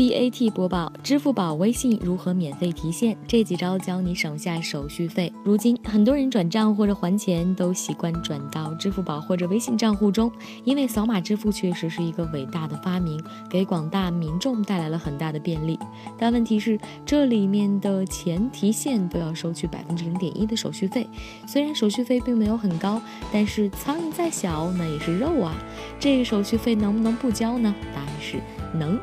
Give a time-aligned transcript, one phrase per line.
[0.00, 3.14] BAT 播报：支付宝、微信如何免费提现？
[3.28, 5.30] 这几招教你省下手续费。
[5.44, 10.32] 如今，很多人转账或者还钱都习惯转到支付宝或者微信账户中，
[10.64, 15.78] 因为扫码支付确实是一个伟大的发明，给广大民众带来了很大的便利。
[16.16, 21.06] 但问题是，这里面的钱提现都要收取百分之零点一的手续费。
[21.46, 22.98] 虽然手续费并没有很高，
[23.30, 25.54] 但是苍蝇再小，那也是肉啊。
[25.98, 27.74] 这个手续费能不能不交呢？
[27.94, 28.40] 答案是
[28.72, 28.98] 能。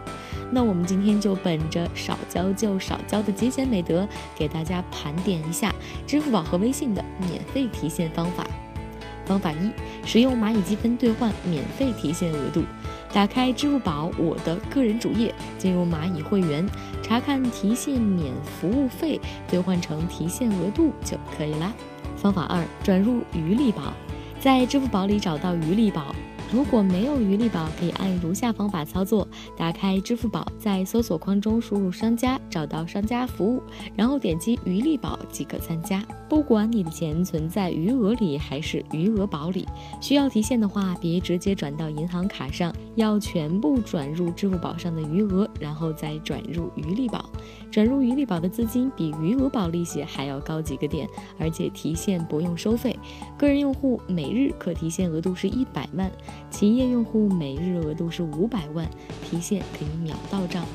[0.52, 5.74] 那我们今天就本着少交就少交的节俭美德，给大家盘点一下
[6.06, 8.46] 支付宝和微信的免费提现方法。
[9.26, 9.70] 方法一：
[10.06, 12.64] 使用蚂蚁积分兑换免费提现额度。
[13.12, 16.66] 打开支付宝我的个人主页，进入蚂蚁会员，
[17.04, 21.74] 查看提现免服务费，兑换成提现额度就可以啦。
[22.16, 23.92] 方法二：转入余利宝，
[24.40, 26.16] 在支付宝里找到余利宝。
[26.50, 33.62] 如果没有余力宝，可以按如下方法操作：打开支付宝，在搜索框中输入商家，找到商家服务，
[33.96, 36.02] 然后点击余力宝即可参加。
[36.30, 39.68] 不管你的钱存在余额里还是余额宝里，
[40.02, 47.30] 需要提现的话，别直接转到银行卡上，要全部转入支付宝上的余额，然后再转入余力宝。
[47.70, 52.98] 转入余力宝的资金比余额宝利息还要高几个点，而且提现不用收费。
[53.38, 56.10] 个人用户每日可提现额度是一百万。
[56.50, 58.90] 企业用户每日额度是五百万，
[59.24, 60.66] 提现可以秒到账。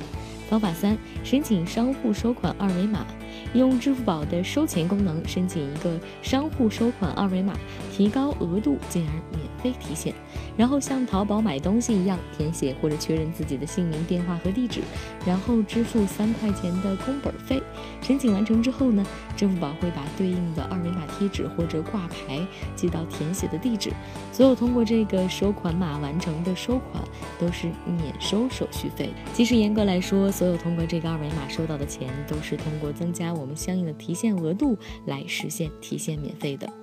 [0.48, 3.06] 方法三：申请商户收款二维码。
[3.54, 7.54] 用支付宝的收钱功能申请一个商户收款二维码，
[7.90, 10.14] 提高额度，进而免费提现。
[10.56, 14.80] 然后像淘宝买东西一样填写或者确认自己的姓名、电话和地址，
[15.26, 17.62] 然后支付三块钱的工本费。
[18.02, 23.92] 申请完成之后呢，支付宝会把对应的二维码贴纸或者挂牌寄到填写的地址。
[24.32, 27.00] 所有通过这个收款码完成的收款
[27.38, 29.10] 都是免收手续费。
[29.32, 33.46] 其实严格来说，所有通过这个二维码收到的钱都是通过增加我。
[33.46, 36.81] 们相应的提现额度来实现提现免费的。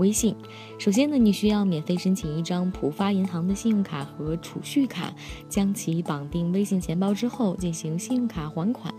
[0.00, 0.34] 微信，
[0.78, 5.12] 首先呢，你需要免费申请一张浦发银行的信用卡和储蓄卡，
[5.46, 8.92] 将其绑定微信钱包之后进行信用卡还款。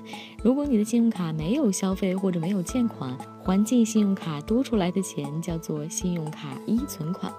[0.43, 7.33] 如果你的信用卡没有消费或者没有欠款，还进信用卡多出来的钱叫做信用卡一存款。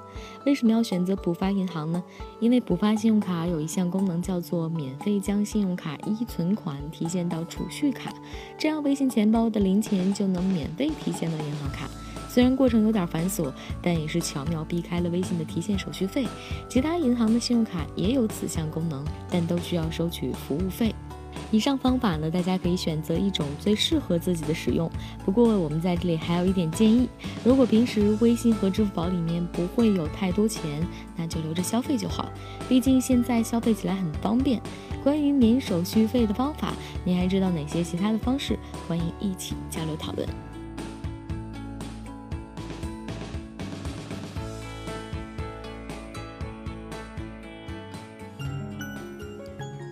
[0.44, 2.02] 为什么要选择浦发银行呢？
[2.40, 8.12] 因为浦发信用卡有一项功能叫做免费将信用卡一存款提现到储蓄卡，
[8.58, 11.88] 这样微信钱包的零钱就能免费提现到银行卡。
[12.32, 16.26] 虽然过程有点繁琐，但也是巧妙避开了微信的提现手续费。
[16.66, 20.94] 其他银行的信用卡也有此项功能，但都需要收取服务费。
[21.50, 24.90] 以上方法呢，大家可以选择一种最适合自己的使用。
[25.26, 27.06] 不过我们在这里还有一点建议：
[27.44, 30.64] 如果平时微信和支付宝里面不会有太多钱，
[31.14, 32.30] 那就留着消费就好。
[32.66, 34.58] 毕竟现在消费起来很方便。
[35.04, 36.72] 关于免手续费的方法，
[37.04, 38.58] 您还知道哪些其他的方式？
[38.88, 40.26] 欢迎一起交流讨论。